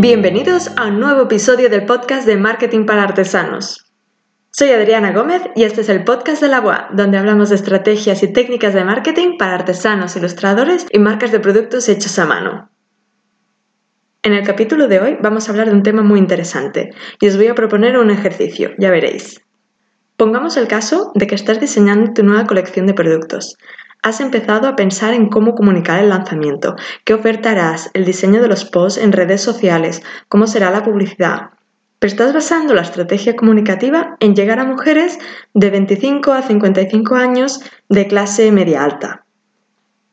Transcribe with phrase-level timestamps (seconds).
[0.00, 3.84] Bienvenidos a un nuevo episodio del podcast de Marketing para Artesanos.
[4.52, 8.22] Soy Adriana Gómez y este es el podcast de la BOA, donde hablamos de estrategias
[8.22, 12.70] y técnicas de marketing para artesanos, ilustradores y marcas de productos hechos a mano.
[14.22, 17.36] En el capítulo de hoy vamos a hablar de un tema muy interesante y os
[17.36, 19.40] voy a proponer un ejercicio, ya veréis.
[20.16, 23.56] Pongamos el caso de que estás diseñando tu nueva colección de productos.
[24.02, 28.64] Has empezado a pensar en cómo comunicar el lanzamiento, qué ofertarás, el diseño de los
[28.64, 31.50] posts en redes sociales, cómo será la publicidad.
[31.98, 35.18] Pero estás basando la estrategia comunicativa en llegar a mujeres
[35.52, 39.24] de 25 a 55 años de clase media alta.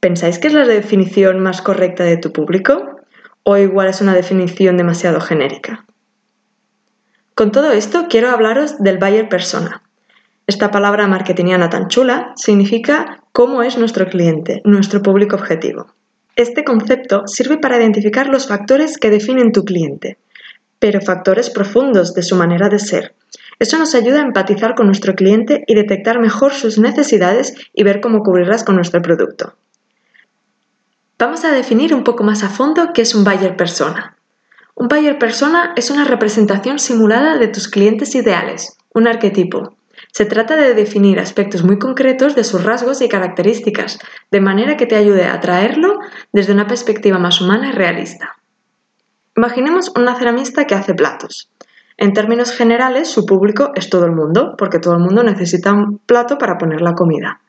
[0.00, 3.00] ¿Pensáis que es la definición más correcta de tu público?
[3.42, 5.84] ¿O igual es una definición demasiado genérica?
[7.34, 9.82] Con todo esto quiero hablaros del buyer persona,
[10.46, 15.86] esta palabra marketingiana tan chula significa cómo es nuestro cliente, nuestro público objetivo.
[16.36, 20.18] Este concepto sirve para identificar los factores que definen tu cliente,
[20.78, 23.14] pero factores profundos de su manera de ser.
[23.58, 28.00] Eso nos ayuda a empatizar con nuestro cliente y detectar mejor sus necesidades y ver
[28.00, 29.54] cómo cubrirlas con nuestro producto.
[31.18, 34.16] Vamos a definir un poco más a fondo qué es un buyer persona.
[34.74, 39.76] Un buyer persona es una representación simulada de tus clientes ideales, un arquetipo.
[40.14, 43.98] Se trata de definir aspectos muy concretos de sus rasgos y características,
[44.30, 45.98] de manera que te ayude a atraerlo
[46.32, 48.36] desde una perspectiva más humana y realista.
[49.36, 51.50] Imaginemos una ceramista que hace platos.
[51.96, 55.98] En términos generales, su público es todo el mundo, porque todo el mundo necesita un
[55.98, 57.40] plato para poner la comida.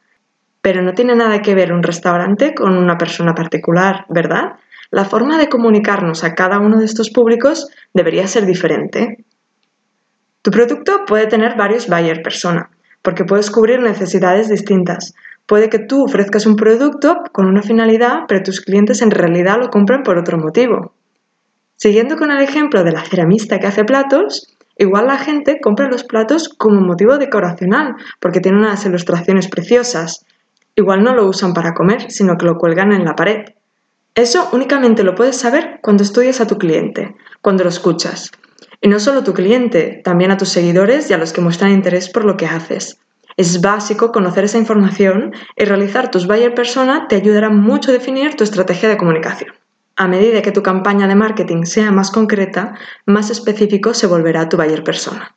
[0.61, 4.53] Pero no tiene nada que ver un restaurante con una persona particular, ¿verdad?
[4.89, 9.23] La forma de comunicarnos a cada uno de estos públicos debería ser diferente.
[10.45, 12.69] Tu producto puede tener varios buyer persona,
[13.01, 15.15] porque puedes cubrir necesidades distintas.
[15.47, 19.71] Puede que tú ofrezcas un producto con una finalidad, pero tus clientes en realidad lo
[19.71, 20.93] compran por otro motivo.
[21.77, 26.03] Siguiendo con el ejemplo de la ceramista que hace platos, igual la gente compra los
[26.03, 30.27] platos como motivo decoracional, porque tienen unas ilustraciones preciosas.
[30.75, 33.45] Igual no lo usan para comer, sino que lo cuelgan en la pared.
[34.13, 38.31] Eso únicamente lo puedes saber cuando estudias a tu cliente, cuando lo escuchas.
[38.85, 41.71] Y no solo a tu cliente, también a tus seguidores y a los que muestran
[41.71, 42.99] interés por lo que haces.
[43.35, 48.35] Es básico conocer esa información y realizar tus buyer persona te ayudará mucho a definir
[48.35, 49.55] tu estrategia de comunicación.
[49.95, 52.75] A medida que tu campaña de marketing sea más concreta,
[53.07, 55.35] más específico se volverá tu buyer persona.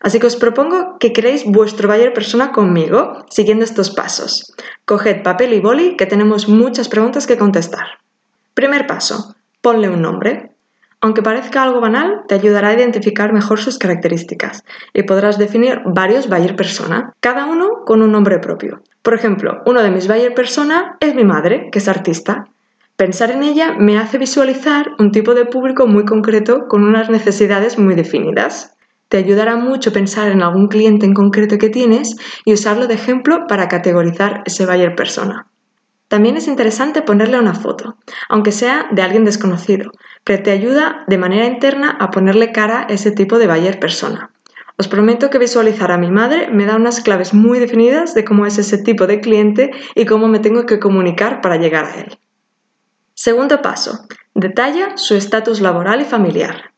[0.00, 4.52] Así que os propongo que creéis vuestro buyer persona conmigo, siguiendo estos pasos.
[4.86, 8.00] Coged papel y boli, que tenemos muchas preguntas que contestar.
[8.54, 10.53] Primer paso, ponle un nombre.
[11.04, 16.30] Aunque parezca algo banal, te ayudará a identificar mejor sus características y podrás definir varios
[16.30, 18.80] buyer persona, cada uno con un nombre propio.
[19.02, 22.46] Por ejemplo, uno de mis buyer persona es mi madre, que es artista.
[22.96, 27.78] Pensar en ella me hace visualizar un tipo de público muy concreto con unas necesidades
[27.78, 28.74] muy definidas.
[29.10, 32.16] Te ayudará mucho pensar en algún cliente en concreto que tienes
[32.46, 35.48] y usarlo de ejemplo para categorizar ese buyer persona.
[36.14, 37.96] También es interesante ponerle una foto,
[38.28, 39.90] aunque sea de alguien desconocido,
[40.22, 44.30] que te ayuda de manera interna a ponerle cara a ese tipo de buyer persona.
[44.78, 48.46] Os prometo que visualizar a mi madre me da unas claves muy definidas de cómo
[48.46, 52.16] es ese tipo de cliente y cómo me tengo que comunicar para llegar a él.
[53.14, 56.70] Segundo paso, detalla su estatus laboral y familiar.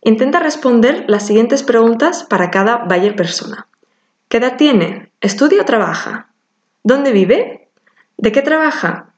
[0.00, 3.66] Intenta responder las siguientes preguntas para cada buyer persona.
[4.28, 5.10] ¿Qué edad tiene?
[5.20, 6.28] ¿Estudia o trabaja?
[6.84, 7.59] ¿Dónde vive?
[8.20, 9.14] ¿De qué trabaja?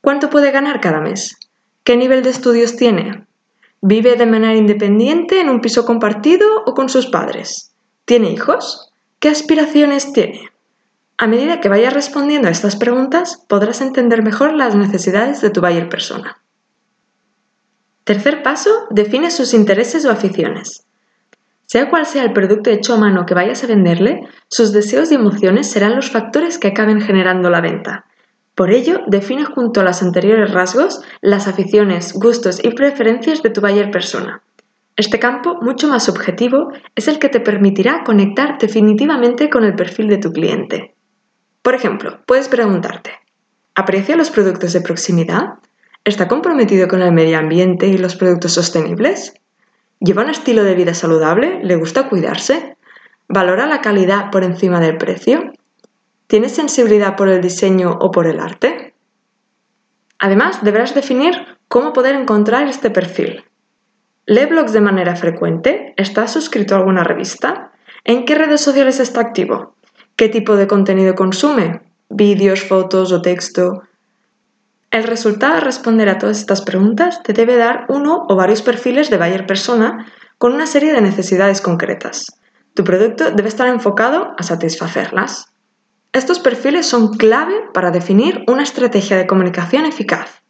[0.00, 1.36] ¿Cuánto puede ganar cada mes?
[1.84, 3.26] ¿Qué nivel de estudios tiene?
[3.82, 7.74] ¿Vive de manera independiente en un piso compartido o con sus padres?
[8.06, 8.90] ¿Tiene hijos?
[9.18, 10.48] ¿Qué aspiraciones tiene?
[11.18, 15.60] A medida que vayas respondiendo a estas preguntas, podrás entender mejor las necesidades de tu
[15.60, 16.38] buyer persona.
[18.04, 20.86] Tercer paso, define sus intereses o aficiones.
[21.66, 25.16] Sea cual sea el producto hecho a mano que vayas a venderle, sus deseos y
[25.16, 28.06] emociones serán los factores que acaben generando la venta.
[28.58, 33.60] Por ello, define junto a los anteriores rasgos las aficiones, gustos y preferencias de tu
[33.60, 34.42] buyer persona.
[34.96, 40.08] Este campo, mucho más objetivo, es el que te permitirá conectar definitivamente con el perfil
[40.08, 40.92] de tu cliente.
[41.62, 43.12] Por ejemplo, puedes preguntarte,
[43.76, 45.60] ¿aprecia los productos de proximidad?
[46.02, 49.34] ¿Está comprometido con el medio ambiente y los productos sostenibles?
[50.00, 51.60] ¿Lleva un estilo de vida saludable?
[51.62, 52.76] ¿Le gusta cuidarse?
[53.28, 55.52] ¿Valora la calidad por encima del precio?
[56.28, 58.92] ¿Tienes sensibilidad por el diseño o por el arte?
[60.18, 61.34] Además, deberás definir
[61.68, 63.44] cómo poder encontrar este perfil.
[64.26, 65.94] ¿Lee blogs de manera frecuente?
[65.96, 67.72] ¿Está suscrito a alguna revista?
[68.04, 69.74] ¿En qué redes sociales está activo?
[70.16, 71.80] ¿Qué tipo de contenido consume?
[72.10, 73.84] ¿Vídeos, fotos o texto?
[74.90, 79.08] El resultado de responder a todas estas preguntas te debe dar uno o varios perfiles
[79.08, 82.26] de buyer persona con una serie de necesidades concretas.
[82.74, 85.46] Tu producto debe estar enfocado a satisfacerlas.
[86.12, 90.40] Estos perfiles son clave para definir una estrategia de comunicación eficaz.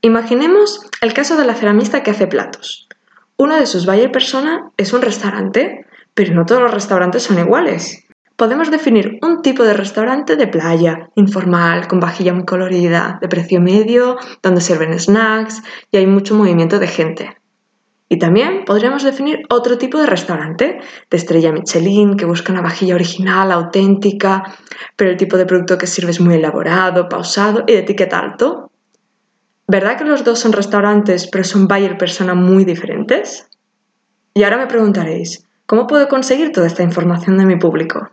[0.00, 2.88] Imaginemos el caso de la ceramista que hace platos.
[3.36, 5.84] Uno de sus buyer persona es un restaurante,
[6.14, 8.04] pero no todos los restaurantes son iguales.
[8.36, 13.60] Podemos definir un tipo de restaurante de playa, informal, con vajilla muy colorida, de precio
[13.60, 17.36] medio, donde sirven snacks y hay mucho movimiento de gente.
[18.12, 20.80] Y también podríamos definir otro tipo de restaurante,
[21.10, 24.56] de estrella Michelin, que busca una vajilla original, auténtica,
[24.96, 28.70] pero el tipo de producto que sirve es muy elaborado, pausado y de etiqueta alto.
[29.66, 33.48] ¿Verdad que los dos son restaurantes, pero son buyer persona muy diferentes?
[34.34, 38.10] Y ahora me preguntaréis, ¿cómo puedo conseguir toda esta información de mi público?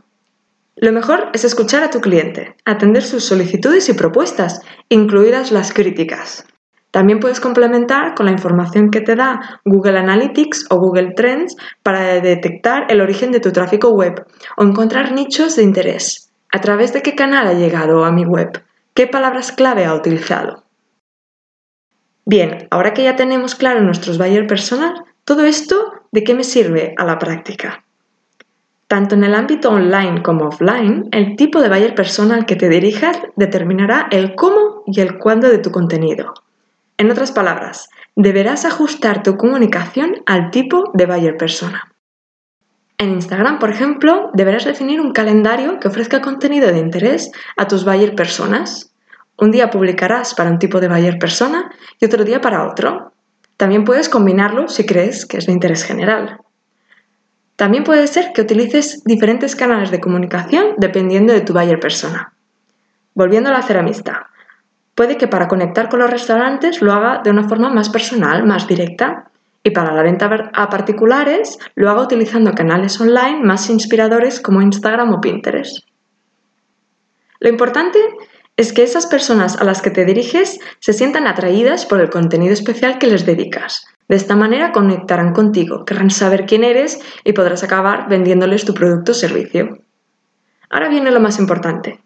[0.76, 6.46] Lo mejor es escuchar a tu cliente, atender sus solicitudes y propuestas, incluidas las críticas.
[6.92, 12.22] También puedes complementar con la información que te da Google Analytics o Google Trends para
[12.22, 14.26] detectar el origen de tu tráfico web
[14.56, 16.27] o encontrar nichos de interés.
[16.52, 18.64] ¿A través de qué canal ha llegado a mi web?
[18.94, 20.64] ¿Qué palabras clave ha utilizado?
[22.26, 26.94] Bien, ahora que ya tenemos claro nuestros buyer personas, todo esto, ¿de qué me sirve
[26.98, 27.84] a la práctica?
[28.88, 32.70] Tanto en el ámbito online como offline, el tipo de buyer persona al que te
[32.70, 36.34] dirijas determinará el cómo y el cuándo de tu contenido.
[36.98, 41.94] En otras palabras, deberás ajustar tu comunicación al tipo de buyer persona.
[42.98, 47.86] En Instagram, por ejemplo, deberás definir un calendario que ofrezca contenido de interés a tus
[47.86, 48.92] buyer personas.
[49.38, 53.12] Un día publicarás para un tipo de buyer persona y otro día para otro.
[53.56, 56.40] También puedes combinarlo si crees que es de interés general.
[57.56, 62.34] También puede ser que utilices diferentes canales de comunicación dependiendo de tu buyer persona.
[63.14, 64.28] Volviendo a la ceramista,
[64.98, 68.68] Puede que para conectar con los restaurantes lo haga de una forma más personal, más
[68.68, 69.30] directa,
[69.68, 75.12] y para la venta a particulares lo haga utilizando canales online más inspiradores como Instagram
[75.12, 75.86] o Pinterest.
[77.42, 78.00] Lo importante
[78.56, 82.54] es que esas personas a las que te diriges se sientan atraídas por el contenido
[82.54, 83.86] especial que les dedicas.
[84.08, 89.12] De esta manera conectarán contigo, querrán saber quién eres y podrás acabar vendiéndoles tu producto
[89.12, 89.80] o servicio.
[90.70, 92.00] Ahora viene lo más importante.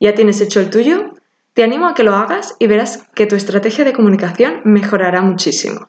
[0.00, 1.14] ¿Ya tienes hecho el tuyo?
[1.54, 5.88] Te animo a que lo hagas y verás que tu estrategia de comunicación mejorará muchísimo.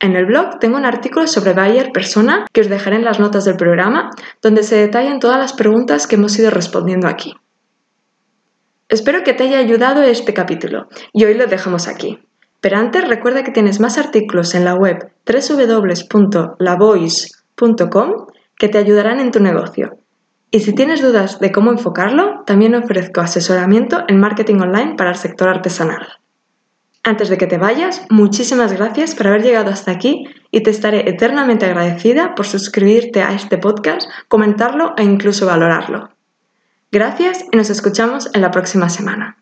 [0.00, 3.44] En el blog tengo un artículo sobre Bayer Persona que os dejaré en las notas
[3.44, 4.10] del programa,
[4.40, 7.34] donde se detallan todas las preguntas que hemos ido respondiendo aquí.
[8.88, 12.20] Espero que te haya ayudado este capítulo y hoy lo dejamos aquí.
[12.60, 19.30] Pero antes recuerda que tienes más artículos en la web www.lavoice.com que te ayudarán en
[19.30, 19.98] tu negocio
[20.50, 25.16] y si tienes dudas de cómo enfocarlo, también ofrezco asesoramiento en marketing online para el
[25.16, 26.06] sector artesanal.
[27.02, 31.08] Antes de que te vayas, muchísimas gracias por haber llegado hasta aquí y te estaré
[31.08, 36.10] eternamente agradecida por suscribirte a este podcast, comentarlo e incluso valorarlo.
[36.90, 39.38] Gracias y nos escuchamos en la próxima semana.